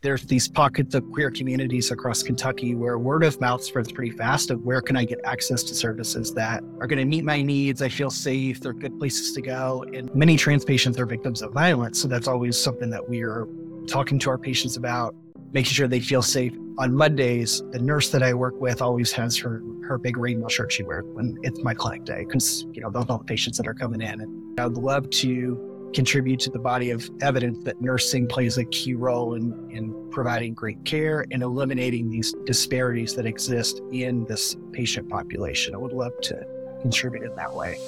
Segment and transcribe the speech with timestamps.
[0.00, 4.52] There's these pockets of queer communities across Kentucky where word of mouth spreads pretty fast
[4.52, 7.82] of where can I get access to services that are going to meet my needs.
[7.82, 8.60] I feel safe.
[8.60, 9.84] They're good places to go.
[9.92, 12.00] And many trans patients are victims of violence.
[12.00, 13.48] So that's always something that we are
[13.88, 15.16] talking to our patients about,
[15.50, 16.54] making sure they feel safe.
[16.78, 20.70] On Mondays, the nurse that I work with always has her her big rainbow shirt
[20.70, 23.56] she wears when it's my clinic day because you know those are all the patients
[23.56, 24.20] that are coming in.
[24.20, 28.94] And I'd love to contribute to the body of evidence that nursing plays a key
[28.94, 35.08] role in, in providing great care and eliminating these disparities that exist in this patient
[35.08, 35.74] population.
[35.74, 36.46] I would love to
[36.82, 37.78] contribute in that way.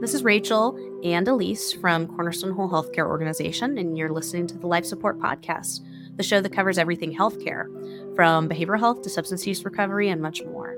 [0.00, 4.66] This is Rachel and Elise from Cornerstone Whole Healthcare Organization, and you're listening to the
[4.66, 5.80] Life Support Podcast
[6.16, 7.66] the show that covers everything healthcare,
[8.14, 10.76] from behavioral health to substance use recovery and much more.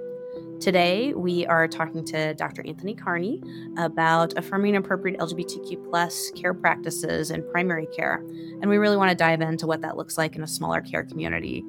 [0.60, 2.66] Today, we are talking to Dr.
[2.66, 3.42] Anthony Carney
[3.76, 8.24] about affirming appropriate LGBTQ plus care practices in primary care.
[8.62, 11.04] And we really want to dive into what that looks like in a smaller care
[11.04, 11.62] community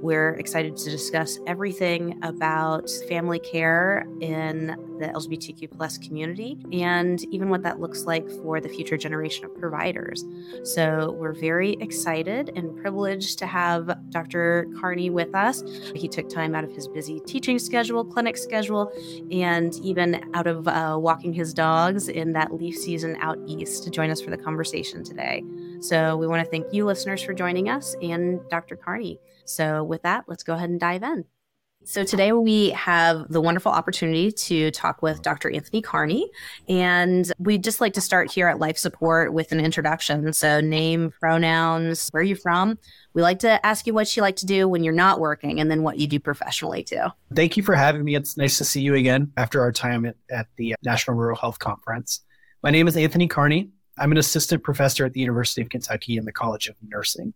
[0.00, 7.48] we're excited to discuss everything about family care in the LGBTQ plus community and even
[7.48, 10.24] what that looks like for the future generation of providers.
[10.62, 14.66] So we're very excited and privileged to have Dr.
[14.78, 15.62] Carney with us.
[15.94, 18.92] He took time out of his busy teaching schedule, clinic schedule,
[19.30, 23.90] and even out of uh, walking his dogs in that leaf season out east to
[23.90, 25.42] join us for the conversation today.
[25.80, 28.76] So we want to thank you, listeners, for joining us and Dr.
[28.76, 29.18] Carney.
[29.46, 31.24] So, with that, let's go ahead and dive in.
[31.84, 35.50] So, today we have the wonderful opportunity to talk with Dr.
[35.50, 36.30] Anthony Carney.
[36.68, 40.34] And we'd just like to start here at Life Support with an introduction.
[40.34, 42.78] So, name, pronouns, where are you from?
[43.14, 45.70] We like to ask you what you like to do when you're not working and
[45.70, 47.06] then what you do professionally too.
[47.34, 48.14] Thank you for having me.
[48.16, 51.58] It's nice to see you again after our time at, at the National Rural Health
[51.58, 52.20] Conference.
[52.62, 53.70] My name is Anthony Carney.
[54.00, 57.34] I'm an assistant professor at the University of Kentucky in the College of Nursing.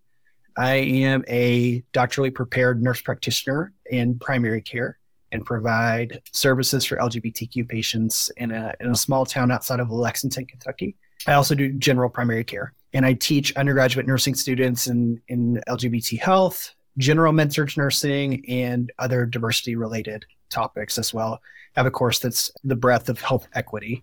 [0.57, 4.99] I am a doctorally prepared nurse practitioner in primary care
[5.31, 10.47] and provide services for LGBTQ patients in a, in a small town outside of Lexington,
[10.47, 10.97] Kentucky.
[11.27, 16.19] I also do general primary care and I teach undergraduate nursing students in, in LGBT
[16.19, 21.41] health, general med-surg nursing, and other diversity related topics as well.
[21.77, 24.03] I have a course that's the breadth of health equity.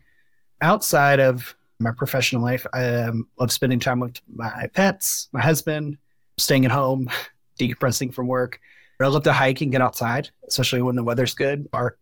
[0.62, 5.98] Outside of my professional life, I um, love spending time with my pets, my husband,
[6.38, 7.10] staying at home,
[7.60, 8.60] decompressing from work.
[9.02, 11.68] I love to hike and get outside, especially when the weather's good.
[11.74, 11.98] Our,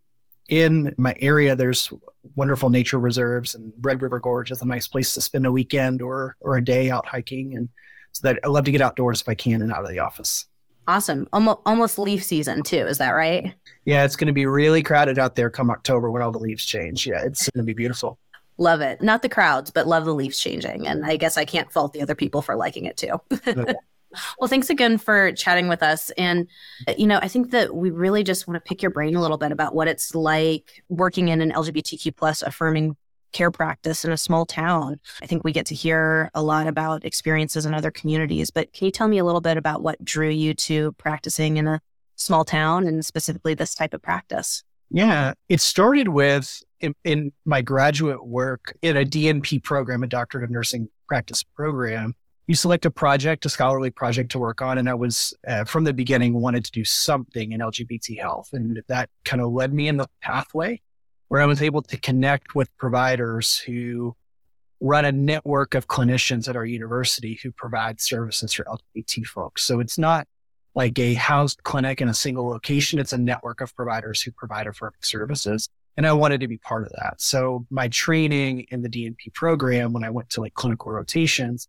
[0.50, 1.94] in my area, there's
[2.36, 6.02] wonderful nature reserves, and Red River Gorge is a nice place to spend a weekend
[6.02, 7.56] or or a day out hiking.
[7.56, 7.70] And
[8.12, 10.46] so that I love to get outdoors if I can and out of the office.
[10.88, 11.30] Awesome.
[11.32, 12.78] Almost, almost leaf season too.
[12.88, 13.54] Is that right?
[13.86, 16.66] Yeah, it's going to be really crowded out there come October when all the leaves
[16.66, 17.06] change.
[17.06, 18.18] Yeah, it's going to be beautiful.
[18.60, 19.02] Love it.
[19.02, 20.86] Not the crowds, but love the leaves changing.
[20.86, 23.20] And I guess I can't fault the other people for liking it too.
[24.40, 26.10] Well, thanks again for chatting with us.
[26.18, 26.48] And,
[26.98, 29.38] you know, I think that we really just want to pick your brain a little
[29.38, 32.98] bit about what it's like working in an LGBTQ plus affirming
[33.34, 35.00] care practice in a small town.
[35.22, 38.86] I think we get to hear a lot about experiences in other communities, but can
[38.86, 41.80] you tell me a little bit about what drew you to practicing in a
[42.16, 44.64] small town and specifically this type of practice?
[44.90, 50.44] Yeah, it started with in, in my graduate work in a DNP program, a Doctorate
[50.44, 52.16] of Nursing Practice program
[52.50, 54.80] you select a project, a scholarly project to work on.
[54.80, 58.50] And I was, uh, from the beginning, wanted to do something in LGBT health.
[58.54, 60.82] And that kind of led me in the pathway
[61.28, 64.16] where I was able to connect with providers who
[64.82, 69.62] run a network of clinicians at our university who provide services for LGBT folks.
[69.62, 70.28] So it's not
[70.74, 72.98] like a housed clinic in a single location.
[72.98, 75.70] It's a network of providers who provide affirming services.
[76.00, 77.16] And I wanted to be part of that.
[77.18, 81.68] So my training in the DNP program, when I went to like clinical rotations,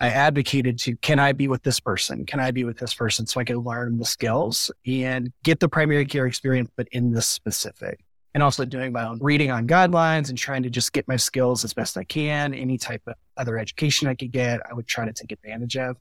[0.00, 2.26] I advocated to can I be with this person?
[2.26, 5.68] Can I be with this person so I can learn the skills and get the
[5.68, 8.00] primary care experience, but in this specific?
[8.34, 11.62] And also doing my own reading on guidelines and trying to just get my skills
[11.62, 12.54] as best I can.
[12.54, 15.96] Any type of other education I could get, I would try to take advantage of.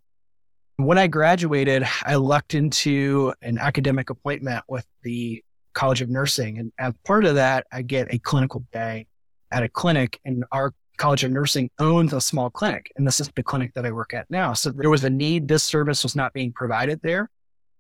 [0.78, 5.44] When I graduated, I lucked into an academic appointment with the
[5.78, 6.58] College of Nursing.
[6.58, 9.06] And as part of that, I get a clinical day
[9.52, 10.20] at a clinic.
[10.26, 13.86] And our College of Nursing owns a small clinic, and this is the clinic that
[13.86, 14.54] I work at now.
[14.54, 15.48] So there was a need.
[15.48, 17.30] This service was not being provided there,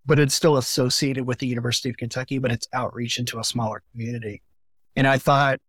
[0.05, 3.81] but it's still associated with the University of Kentucky, but it's outreach into a smaller
[3.91, 4.43] community.
[4.95, 5.59] And I thought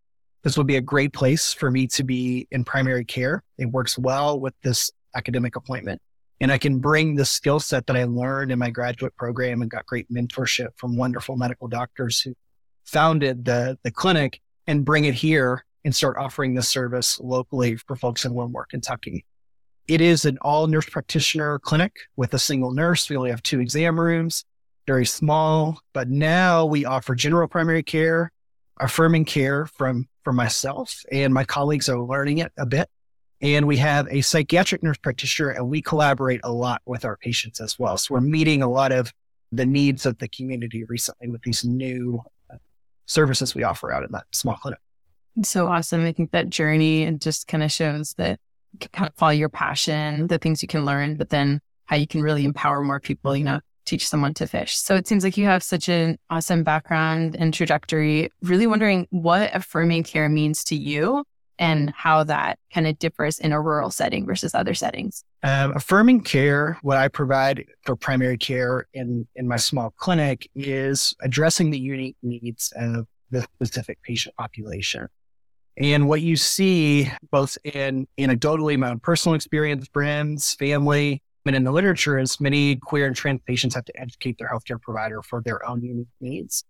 [0.45, 3.43] this would be a great place for me to be in primary care.
[3.57, 6.03] It works well with this academic appointment.
[6.41, 9.71] And I can bring the skill set that I learned in my graduate program and
[9.71, 12.35] got great mentorship from wonderful medical doctors who
[12.85, 17.97] founded the, the clinic and bring it here and start offering this service locally for
[17.97, 19.25] folks in Wilmore, Kentucky.
[19.89, 23.09] It is an all nurse practitioner clinic with a single nurse.
[23.09, 24.45] We only have two exam rooms,
[24.87, 28.31] very small, but now we offer general primary care,
[28.79, 32.89] affirming care from, from myself and my colleagues are learning it a bit.
[33.41, 37.61] And we have a psychiatric nurse practitioner and we collaborate a lot with our patients
[37.61, 37.97] as well.
[37.97, 39.13] So we're meeting a lot of
[39.53, 42.21] the needs of the community recently with these new
[42.53, 42.57] uh,
[43.07, 44.81] services we offer out in that small clinic.
[45.45, 46.05] So awesome.
[46.05, 48.41] I think that journey and just kind of shows that
[48.73, 52.07] you kind of follow your passion, the things you can learn, but then how you
[52.07, 54.77] can really empower more people, you know, teach someone to fish.
[54.77, 58.31] So it seems like you have such an awesome background and trajectory.
[58.43, 61.25] Really wondering what affirming care means to you
[61.59, 65.25] and how that kind of differs in a rural setting versus other settings.
[65.43, 71.15] Um, affirming care, what I provide for primary care in, in my small clinic is
[71.23, 75.09] addressing the unique needs of the specific patient population.
[75.77, 81.65] And what you see both in anecdotally, my own personal experience, friends, family, and in
[81.65, 85.41] the literature is many queer and trans patients have to educate their healthcare provider for
[85.41, 86.65] their own unique needs.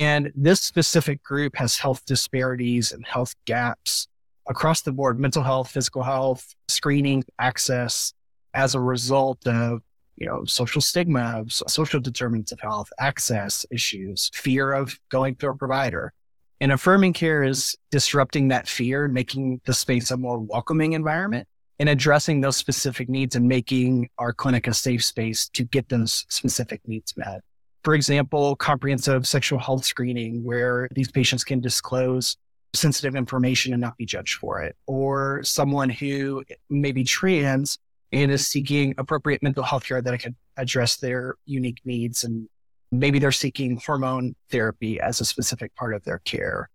[0.00, 4.08] And this specific group has health disparities and health gaps
[4.48, 8.12] across the board, mental health, physical health, screening, access
[8.54, 9.82] as a result of
[10.18, 15.54] you know, social stigma, social determinants of health, access issues, fear of going to a
[15.54, 16.12] provider.
[16.60, 21.46] And affirming care is disrupting that fear, making the space a more welcoming environment
[21.78, 26.26] and addressing those specific needs and making our clinic a safe space to get those
[26.28, 27.40] specific needs met.
[27.84, 32.36] For example, comprehensive sexual health screening, where these patients can disclose
[32.74, 37.78] sensitive information and not be judged for it, or someone who may be trans
[38.12, 42.48] and is seeking appropriate mental health care that can address their unique needs and
[42.90, 46.68] maybe they're seeking hormone therapy as a specific part of their care.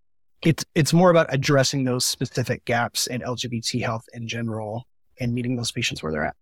[0.44, 4.86] It's it's more about addressing those specific gaps in LGBT health in general
[5.20, 6.36] and meeting those patients where they're at.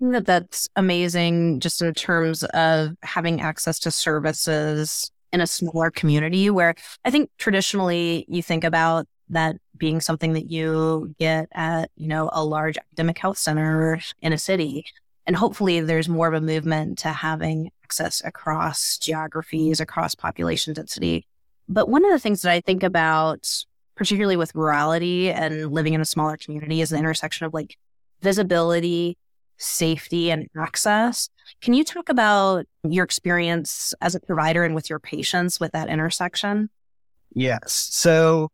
[0.00, 6.50] That that's amazing just in terms of having access to services in a smaller community
[6.50, 6.74] where
[7.04, 12.30] I think traditionally you think about that being something that you get at, you know,
[12.32, 14.84] a large academic health center in a city.
[15.26, 21.26] And hopefully there's more of a movement to having access across geographies, across population density.
[21.68, 26.00] But one of the things that I think about, particularly with rurality and living in
[26.00, 27.76] a smaller community, is the intersection of like
[28.22, 29.16] visibility,
[29.60, 31.28] safety, and access.
[31.60, 35.88] Can you talk about your experience as a provider and with your patients with that
[35.88, 36.70] intersection?
[37.32, 37.72] Yes.
[37.92, 38.50] So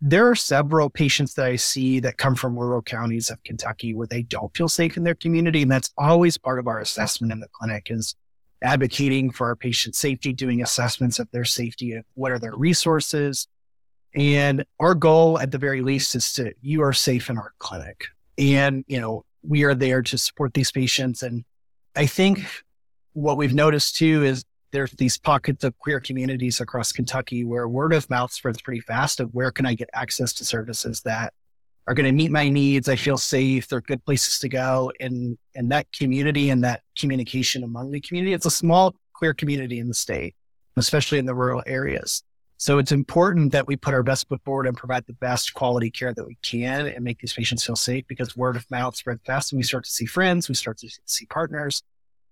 [0.00, 4.06] there are several patients that I see that come from rural counties of Kentucky where
[4.06, 5.62] they don't feel safe in their community.
[5.62, 8.14] And that's always part of our assessment in the clinic is
[8.62, 13.48] advocating for our patient safety, doing assessments of their safety, of what are their resources.
[14.14, 18.06] And our goal at the very least is to, you are safe in our clinic.
[18.38, 21.22] And, you know, we are there to support these patients.
[21.22, 21.44] And
[21.96, 22.44] I think
[23.12, 27.92] what we've noticed too is there's these pockets of queer communities across Kentucky where word
[27.92, 31.32] of mouth spreads pretty fast of where can I get access to services that
[31.86, 32.88] are going to meet my needs.
[32.88, 33.66] I feel safe.
[33.66, 34.92] They're good places to go.
[35.00, 39.80] And, and that community and that communication among the community, it's a small queer community
[39.80, 40.36] in the state,
[40.76, 42.22] especially in the rural areas.
[42.60, 45.90] So it's important that we put our best foot forward and provide the best quality
[45.90, 49.22] care that we can and make these patients feel safe because word of mouth spreads
[49.24, 51.82] fast and we start to see friends, we start to see partners.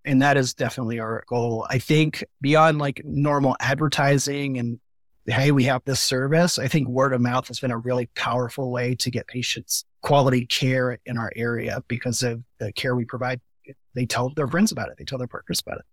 [0.04, 1.66] And that is definitely our goal.
[1.70, 4.78] I think beyond like normal advertising and
[5.24, 6.58] hey, we have this service.
[6.58, 10.44] I think word of mouth has been a really powerful way to get patients quality
[10.44, 13.40] care in our area because of the care we provide.
[13.94, 14.96] They tell their friends about it.
[14.98, 15.86] They tell their partners about it.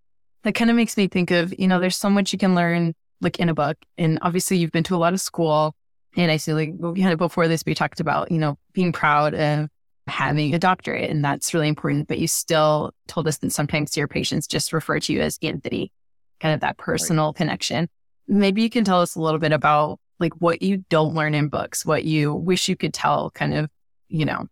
[0.43, 2.95] That kind of makes me think of, you know, there's so much you can learn
[3.22, 3.77] like in a book.
[3.98, 5.75] And obviously you've been to a lot of school.
[6.15, 9.34] And I see like we had before this, we talked about, you know, being proud
[9.34, 9.69] of
[10.07, 12.07] having a doctorate and that's really important.
[12.07, 15.91] But you still told us that sometimes your patients just refer to you as Anthony,
[16.39, 17.36] kind of that personal right.
[17.36, 17.89] connection.
[18.27, 21.50] Maybe you can tell us a little bit about like what you don't learn in
[21.50, 23.69] books, what you wish you could tell kind of,
[24.07, 24.48] you know,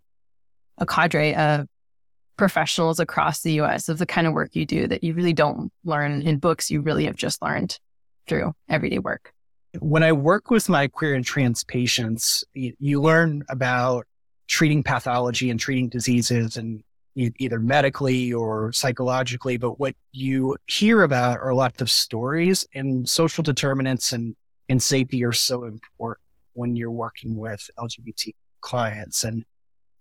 [0.78, 1.68] a cadre of
[2.36, 5.72] professionals across the US of the kind of work you do that you really don't
[5.84, 7.80] learn in books, you really have just learned
[8.28, 9.34] through everyday work.
[9.80, 14.06] When I work with my queer and trans patients, you, you learn about
[14.48, 16.84] treating pathology and treating diseases and
[17.16, 23.44] either medically or psychologically, but what you hear about are lots of stories and social
[23.44, 24.36] determinants and,
[24.70, 29.24] and safety are so important when you're working with LGBT clients.
[29.24, 29.46] And,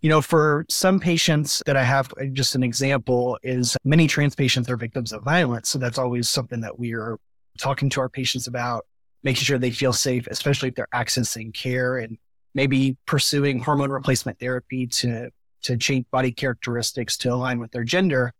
[0.00, 4.34] you know, for some patients that I have, uh, just an example is many trans
[4.34, 5.68] patients are victims of violence.
[5.68, 7.18] So that's always something that we are
[7.58, 8.84] talking to our patients about.
[9.22, 12.18] making sure they feel safe, especially if they're accessing care and
[12.54, 15.30] maybe pursuing hormone replacement therapy to,
[15.62, 18.32] to change body characteristics to align with their gender.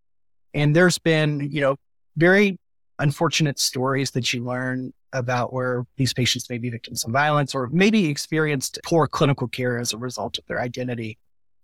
[0.54, 1.76] And there's been, you know,
[2.16, 2.58] very
[2.98, 7.68] unfortunate stories that you learn about where these patients may be victims of violence or
[7.72, 11.18] maybe experienced poor clinical care as a result of their identity.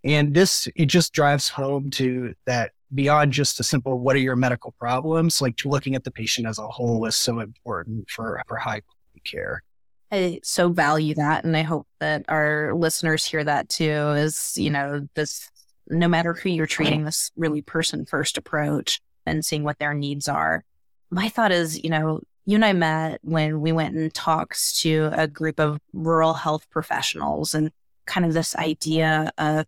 [0.04, 4.36] And this, it just drives home to that beyond just a simple, what are your
[4.36, 5.42] medical problems?
[5.42, 9.22] Like looking at the patient as a whole is so important for, for high quality
[9.24, 9.62] care.
[10.10, 11.44] I so value that.
[11.44, 15.50] And I hope that our listeners hear that too is, you know, this,
[15.88, 20.28] no matter who you're treating, this really person first approach and seeing what their needs
[20.28, 20.64] are.
[21.10, 25.10] My thought is, you know, you and I met when we went and talked to
[25.12, 27.70] a group of rural health professionals and
[28.06, 29.66] kind of this idea of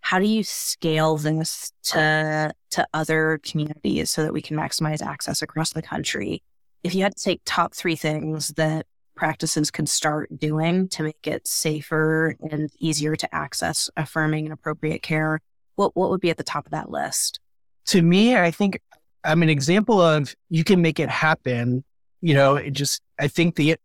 [0.00, 5.42] how do you scale this to to other communities so that we can maximize access
[5.42, 6.42] across the country.
[6.82, 11.26] If you had to take top three things that practices could start doing to make
[11.26, 15.40] it safer and easier to access affirming and appropriate care
[15.80, 17.40] what what would be at the top of that list?
[17.86, 18.80] To me i think
[19.24, 21.84] i'm an example of you can make it happen.
[22.20, 23.76] You know it just i think the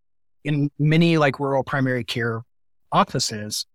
[0.43, 2.43] in many like rural primary care
[2.91, 3.65] offices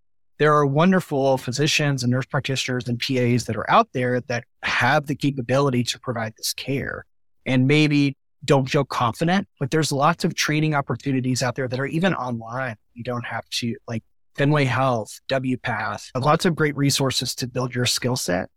[0.41, 5.07] there are wonderful physicians and nurse practitioners and PAs that are out there that have
[5.07, 7.05] the capability to provide this care
[7.45, 8.17] and maybe
[8.47, 12.77] don't feel confident, but there's lots of training opportunities out there that are even online.
[12.95, 14.03] You don't have to like
[14.35, 18.49] Fenway Health, WPATH, lots of great resources to build your skill set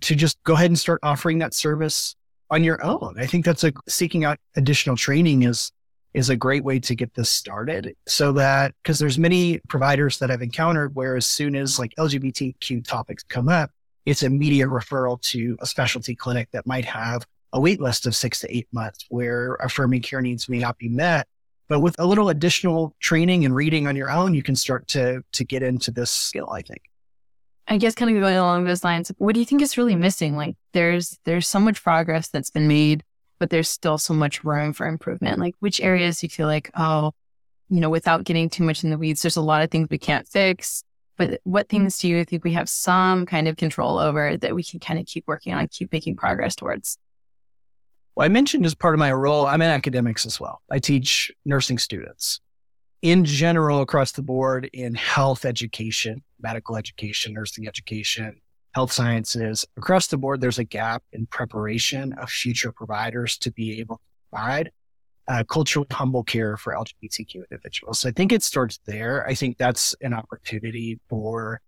[0.00, 2.16] to just go ahead and start offering that service
[2.50, 3.14] on your own.
[3.20, 5.70] I think that's a seeking out additional training is
[6.14, 10.30] is a great way to get this started so that because there's many providers that
[10.30, 13.70] I've encountered where as soon as like LGBTQ topics come up,
[14.06, 18.40] it's immediate referral to a specialty clinic that might have a wait list of six
[18.40, 21.28] to eight months where affirming care needs may not be met.
[21.68, 25.22] But with a little additional training and reading on your own, you can start to
[25.32, 26.82] to get into this skill, I think.
[27.68, 30.36] I guess kind of going along those lines, what do you think is really missing?
[30.36, 33.04] Like there's there's so much progress that's been made
[33.40, 35.40] but there's still so much room for improvement.
[35.40, 37.12] Like which areas you feel like, oh,
[37.68, 39.98] you know, without getting too much in the weeds, there's a lot of things we
[39.98, 40.84] can't fix.
[41.16, 41.78] But what mm-hmm.
[41.78, 45.00] things do you think we have some kind of control over that we can kind
[45.00, 46.98] of keep working on, keep making progress towards?
[48.14, 50.60] Well, I mentioned as part of my role, I'm in academics as well.
[50.70, 52.40] I teach nursing students.
[53.00, 58.42] In general, across the board in health education, medical education, nursing education,
[58.74, 63.80] health sciences across the board, there's a gap in preparation of future providers to be
[63.80, 64.70] able to provide
[65.28, 68.00] uh, culturally humble care for LGBTQ individuals.
[68.00, 69.26] So I think it starts there.
[69.26, 71.60] I think that's an opportunity for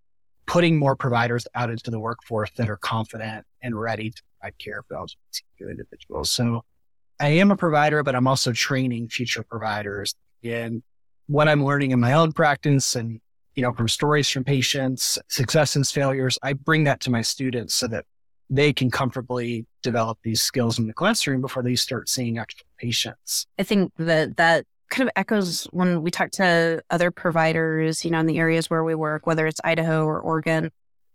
[0.46, 4.82] putting more providers out into the workforce that are confident and ready to provide care
[4.88, 6.30] for LGBTQ individuals.
[6.30, 6.64] So
[7.20, 10.82] I am a provider, but I'm also training future providers in
[11.26, 13.20] what I'm learning in my own practice and
[13.54, 17.86] you know, from stories from patients, successes, failures, I bring that to my students so
[17.88, 18.06] that
[18.48, 23.46] they can comfortably develop these skills in the classroom before they start seeing actual patients.
[23.58, 28.20] I think that that kind of echoes when we talk to other providers, you know,
[28.20, 30.70] in the areas where we work, whether it's Idaho or Oregon,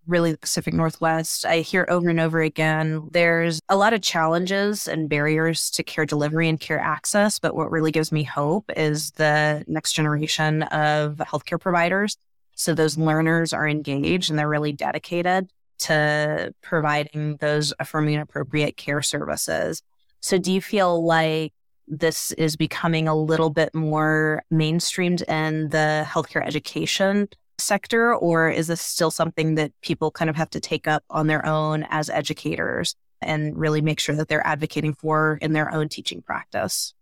[0.08, 1.46] really the Pacific Northwest.
[1.46, 6.06] I hear over and over again there's a lot of challenges and barriers to care
[6.06, 7.40] delivery and care access.
[7.40, 12.18] But what really gives me hope is the next generation of healthcare providers
[12.58, 15.50] so those learners are engaged and they're really dedicated
[15.80, 19.84] to providing those affirming and appropriate care services.
[20.22, 21.54] So do you feel like
[21.88, 28.68] this is becoming a little bit more mainstreamed in the healthcare education sector, or is
[28.68, 32.10] this still something that people kind of have to take up on their own as
[32.10, 36.94] educators and really make sure that they're advocating for in their own teaching practice?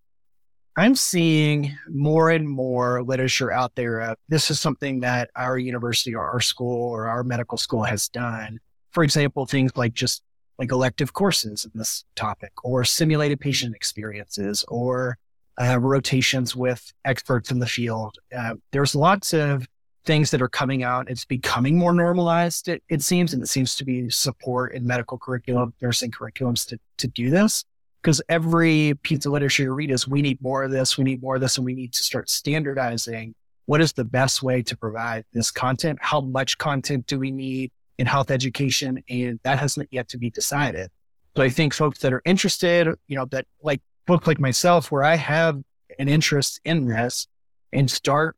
[0.77, 4.01] I'm seeing more and more literature out there.
[4.01, 8.09] Uh, this is something that our university or our school or our medical school has
[8.09, 8.59] done.
[8.91, 10.21] For example, things like just
[10.59, 15.17] like elective courses in this topic or simulated patient experiences or
[15.61, 18.17] uh, rotations with experts in the field.
[18.35, 19.65] Uh, there's lots of
[20.05, 21.09] things that are coming out.
[21.09, 25.17] It's becoming more normalized, it, it seems, and it seems to be support in medical
[25.17, 27.63] curriculum, nursing curriculums to, to do this
[28.05, 31.23] because every piece of literature you read is we need more of this, we need
[31.23, 33.33] more of this, and we need to start standardizing
[33.65, 35.97] what is the best way to provide this content?
[35.99, 39.03] How much content do we need in health education?
[39.09, 40.91] And that hasn't yet to be decided.
[41.35, 45.03] So I think folks that are interested, you know, that like folks like myself, where
[45.03, 45.59] I have
[45.97, 47.25] an interest in this
[47.73, 48.37] and start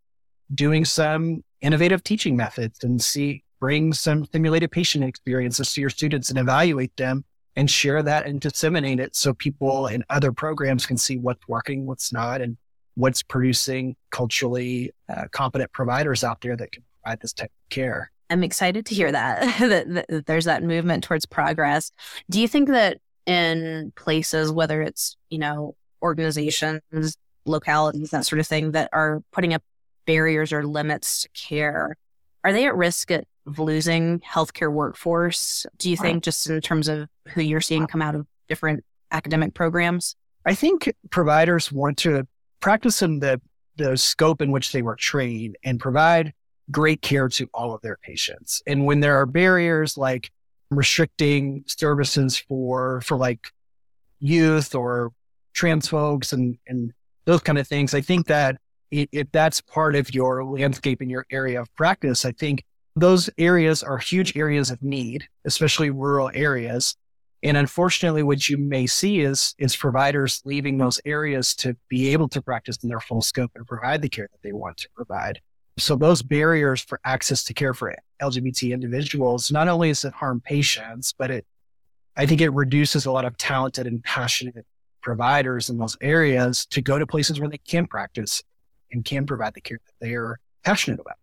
[0.55, 6.29] doing some innovative teaching methods and see, bring some simulated patient experiences to your students
[6.29, 7.25] and evaluate them
[7.57, 11.87] and share that and disseminate it so people in other programs can see what's working,
[11.87, 12.55] what's not, and
[12.93, 18.11] what's producing culturally uh, competent providers out there that can provide this type of care.
[18.29, 21.91] I'm excited to hear that, that, that there's that movement towards progress.
[22.29, 28.45] Do you think that in places, whether it's, you know, organizations, localities, that sort of
[28.45, 29.63] thing, that are putting up
[30.05, 31.95] barriers or limits to care,
[32.43, 33.25] are they at risk of
[33.57, 35.65] losing healthcare workforce?
[35.77, 39.53] Do you think, just in terms of who you're seeing come out of different academic
[39.53, 40.15] programs?
[40.45, 42.27] I think providers want to
[42.59, 43.41] practice in the,
[43.75, 46.33] the scope in which they were trained and provide
[46.71, 48.61] great care to all of their patients.
[48.67, 50.31] And when there are barriers like
[50.69, 53.51] restricting services for, for like
[54.19, 55.11] youth or
[55.53, 56.93] trans folks and, and
[57.25, 58.57] those kind of things, I think that
[58.91, 62.63] if that's part of your landscape in your area of practice, I think
[62.95, 66.95] those areas are huge areas of need, especially rural areas.
[67.43, 72.27] And unfortunately, what you may see is, is providers leaving those areas to be able
[72.29, 75.39] to practice in their full scope and provide the care that they want to provide.
[75.77, 80.41] So those barriers for access to care for LGBT individuals, not only does it harm
[80.41, 81.45] patients, but it,
[82.15, 84.65] I think it reduces a lot of talented and passionate
[85.03, 88.41] providers in those areas to go to places where they can practice
[88.91, 91.17] and can provide the care that they are passionate about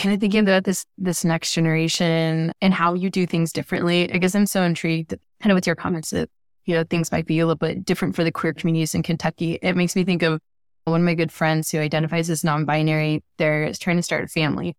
[0.00, 4.10] kind of thinking about this this next generation and how you do things differently.
[4.12, 6.30] I guess I'm so intrigued kind of with your comments that
[6.64, 9.58] you know things might be a little bit different for the queer communities in Kentucky.
[9.60, 10.40] It makes me think of
[10.84, 13.22] one of my good friends who identifies as non-binary.
[13.36, 14.74] They're trying to start a family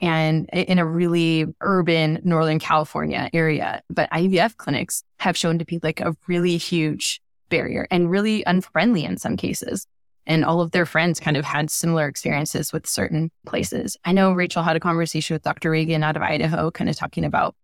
[0.00, 3.82] and in a really urban Northern California area.
[3.90, 9.04] But IVF clinics have shown to be like a really huge barrier and really unfriendly
[9.04, 9.86] in some cases
[10.26, 13.96] and all of their friends kind of had similar experiences with certain places.
[14.04, 15.70] I know Rachel had a conversation with Dr.
[15.70, 17.54] Reagan out of Idaho, kind of talking about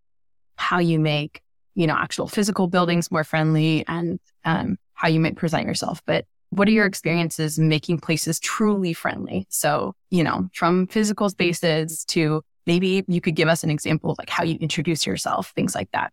[0.57, 1.40] how you make,
[1.75, 6.02] you know, actual physical buildings more friendly and um, how you might present yourself.
[6.05, 9.47] But what are your experiences making places truly friendly?
[9.49, 14.18] So, you know, from physical spaces to maybe you could give us an example of
[14.18, 16.12] like how you introduce yourself, things like that.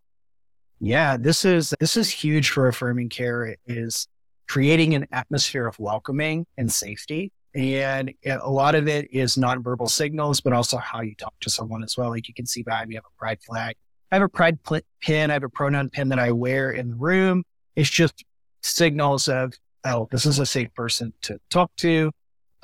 [0.79, 3.55] Yeah, this is this is huge for affirming care.
[3.65, 4.07] Is
[4.47, 7.31] creating an atmosphere of welcoming and safety.
[7.53, 11.49] And eh, a lot of it is nonverbal signals, but also how you talk to
[11.49, 12.09] someone as well.
[12.09, 13.75] Like you can see behind me, I have a pride flag.
[14.11, 15.31] I have a pride pl- pin.
[15.31, 17.43] I have a pronoun pin that I wear in the room.
[17.75, 18.23] It's just
[18.61, 19.53] signals of,
[19.85, 22.11] oh, this is a safe person to talk to.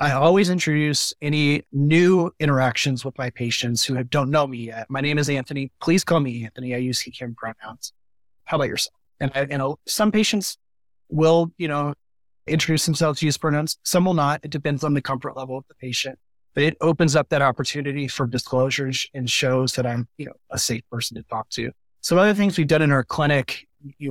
[0.00, 4.86] I always introduce any new interactions with my patients who have, don't know me yet.
[4.90, 5.70] My name is Anthony.
[5.80, 6.74] Please call me Anthony.
[6.74, 7.92] I use he, him pronouns.
[8.44, 8.94] How about yourself?
[9.20, 10.58] And, I, and some patients
[11.08, 11.94] will, you know,
[12.46, 13.78] introduce themselves, use pronouns.
[13.84, 14.40] Some will not.
[14.42, 16.18] It depends on the comfort level of the patient,
[16.54, 20.58] but it opens up that opportunity for disclosures and shows that I'm, you know, a
[20.58, 21.70] safe person to talk to.
[22.00, 23.66] Some other things we've done in our clinic,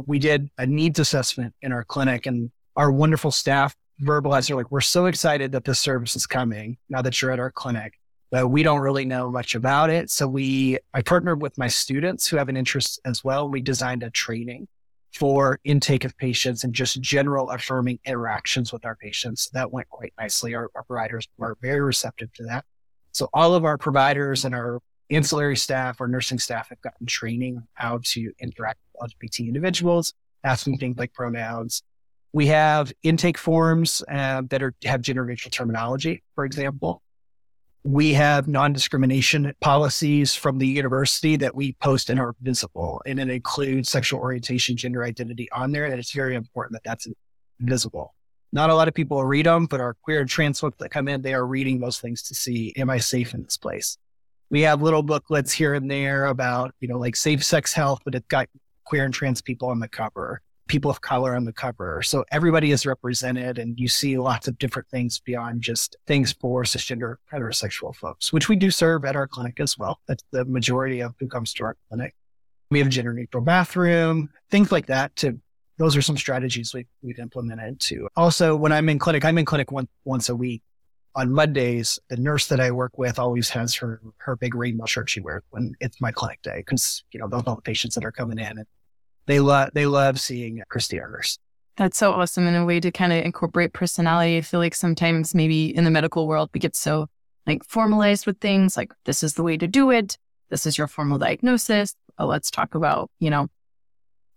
[0.06, 4.72] we did a needs assessment in our clinic and our wonderful staff verbalized, they're like,
[4.72, 8.00] we're so excited that this service is coming now that you're at our clinic.
[8.32, 10.10] But we don't really know much about it.
[10.10, 13.48] So we, I partnered with my students who have an interest as well.
[13.48, 14.68] We designed a training
[15.14, 19.50] for intake of patients and just general affirming interactions with our patients.
[19.54, 20.56] That went quite nicely.
[20.56, 22.66] Our, our, providers were very receptive to that.
[23.12, 24.80] So all of our providers and our
[25.12, 30.80] ancillary staff, our nursing staff have gotten training how to interact with LGBT individuals, asking
[30.80, 31.84] things like pronouns.
[32.32, 37.04] We have intake forms uh, that are have gender neutral terminology, for example.
[37.86, 43.30] We have non-discrimination policies from the university that we post and are visible, and it
[43.30, 45.86] includes sexual orientation, gender identity on there.
[45.86, 47.08] And it's very important that that's
[47.60, 48.16] visible.
[48.54, 51.08] Not a lot of people read them, but our queer and trans folks that come
[51.08, 53.98] in, they are reading those things to see, am I safe in this place?
[54.50, 58.16] We have little booklets here and there about, you know, like safe sex health, but
[58.16, 58.48] it's got
[58.86, 62.02] queer and trans people on the cover people of color on the cover.
[62.02, 66.64] So everybody is represented and you see lots of different things beyond just things for
[66.64, 70.00] cisgender heterosexual folks, which we do serve at our clinic as well.
[70.08, 72.16] That's the majority of who comes to our clinic.
[72.72, 75.40] We have a gender neutral bathroom, things like that to
[75.78, 78.08] those are some strategies we, we've implemented too.
[78.16, 80.62] Also, when I'm in clinic, I'm in clinic one, once a week.
[81.16, 85.12] On Mondays, the nurse that I work with always has her her big rainbow shirt
[85.12, 87.94] she wears when it's my clinic day because you know those are all the patients
[87.94, 88.66] that are coming in and
[89.26, 91.40] they love they love seeing Christy Earners.
[91.76, 94.38] That's so awesome in a way to kind of incorporate personality.
[94.38, 97.08] I feel like sometimes maybe in the medical world we get so
[97.48, 100.18] like formalized with things like this is the way to do it.
[100.50, 101.96] This is your formal diagnosis.
[102.20, 103.48] Let's talk about, you know,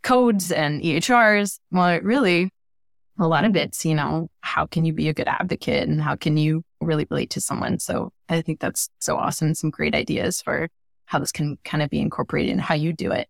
[0.02, 1.58] codes and EHRs.
[1.70, 2.50] Well, really,
[3.18, 6.16] a lot of it's, you know, how can you be a good advocate and how
[6.16, 7.78] can you really relate to someone?
[7.78, 9.54] So I think that's so awesome.
[9.54, 10.68] Some great ideas for
[11.04, 13.28] how this can kind of be incorporated and how you do it.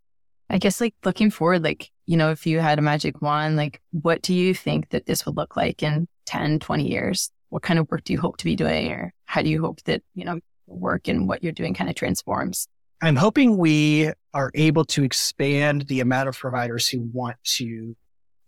[0.48, 3.80] I guess like looking forward, like, you know, if you had a magic wand, like
[3.90, 7.30] what do you think that this would look like in 10, 20 years?
[7.48, 8.92] What kind of work do you hope to be doing?
[8.92, 11.96] Or how do you hope that, you know, work and what you're doing kind of
[11.96, 12.68] transforms?
[13.02, 17.96] I'm hoping we are able to expand the amount of providers who want to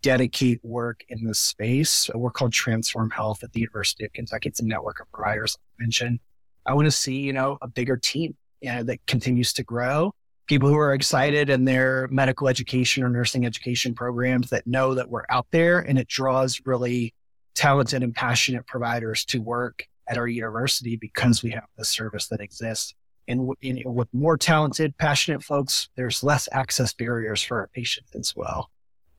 [0.00, 2.08] dedicate work in this space.
[2.14, 4.48] We're called Transform Health at the University of Kentucky.
[4.48, 6.20] It's a network of providers I mentioned.
[6.64, 10.12] I want to see, you know, a bigger team you know, that continues to grow.
[10.48, 15.10] People who are excited in their medical education or nursing education programs that know that
[15.10, 17.14] we're out there and it draws really
[17.54, 22.40] talented and passionate providers to work at our university because we have the service that
[22.40, 22.94] exists.
[23.26, 28.70] And with more talented, passionate folks, there's less access barriers for our patients as well.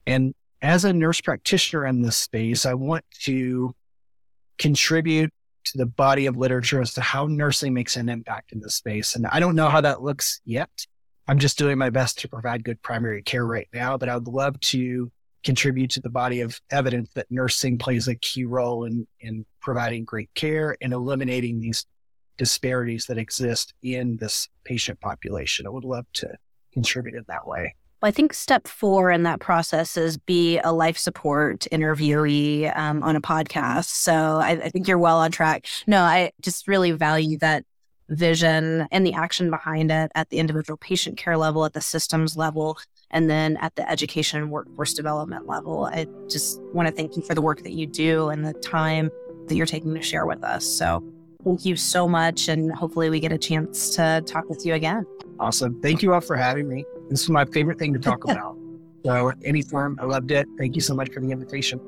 [0.06, 3.72] And as a nurse practitioner in this space, I want to
[4.58, 5.32] contribute
[5.66, 9.14] to the body of literature as to how nursing makes an impact in this space.
[9.14, 10.70] And I don't know how that looks yet.
[11.28, 14.28] I'm just doing my best to provide good primary care right now, but I would
[14.28, 15.10] love to
[15.44, 20.04] contribute to the body of evidence that nursing plays a key role in, in providing
[20.04, 21.86] great care and eliminating these
[22.36, 25.66] disparities that exist in this patient population.
[25.66, 26.36] I would love to
[26.72, 27.74] contribute in that way.
[28.00, 33.02] Well, I think step four in that process is be a life support interviewee um,
[33.02, 33.90] on a podcast.
[33.90, 35.66] So I, I think you're well on track.
[35.86, 37.64] No, I just really value that
[38.10, 42.36] vision and the action behind it at the individual patient care level, at the systems
[42.36, 42.78] level,
[43.10, 45.86] and then at the education and workforce development level.
[45.86, 49.10] I just want to thank you for the work that you do and the time
[49.46, 50.64] that you're taking to share with us.
[50.64, 51.02] So
[51.44, 52.48] thank you so much.
[52.48, 55.06] And hopefully we get a chance to talk with you again.
[55.38, 55.80] Awesome.
[55.80, 56.84] Thank you all for having me.
[57.08, 58.56] This is my favorite thing to talk about.
[59.04, 60.46] so, anytime, I loved it.
[60.58, 61.80] Thank you so much for the invitation.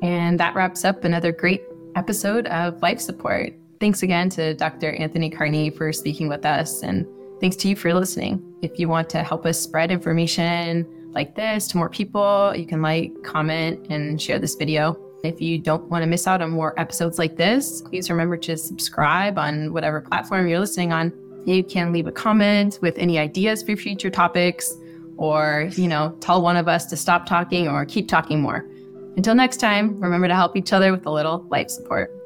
[0.00, 1.62] And that wraps up another great
[1.94, 3.52] episode of Life Support.
[3.80, 4.92] Thanks again to Dr.
[4.94, 6.82] Anthony Carney for speaking with us.
[6.82, 7.06] And
[7.40, 8.42] thanks to you for listening.
[8.60, 12.82] If you want to help us spread information like this to more people, you can
[12.82, 14.98] like, comment, and share this video.
[15.22, 18.56] If you don't want to miss out on more episodes like this, please remember to
[18.56, 21.12] subscribe on whatever platform you're listening on.
[21.46, 24.76] You can leave a comment with any ideas for future topics
[25.16, 28.68] or, you know, tell one of us to stop talking or keep talking more.
[29.16, 32.17] Until next time, remember to help each other with a little life support.